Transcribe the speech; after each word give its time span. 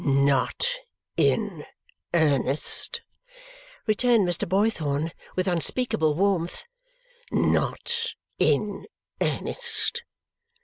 "Not 0.03 0.65
in 1.15 1.63
earnest!" 2.11 3.01
returned 3.85 4.27
Mr. 4.27 4.49
Boythorn 4.49 5.11
with 5.35 5.47
unspeakable 5.47 6.15
warmth. 6.15 6.63
"Not 7.31 8.15
in 8.39 8.87
earnest! 9.21 10.01